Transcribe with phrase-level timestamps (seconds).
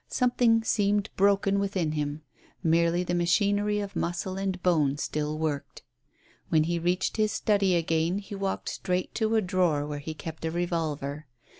[0.09, 2.23] Something seemed broken within him;
[2.63, 5.83] merely the machinery of muscle and bone still worked.
[6.49, 9.41] When he reached his study 106 WON AT LAST, again he walked straight to a
[9.43, 11.27] drawer where he kept a revolver.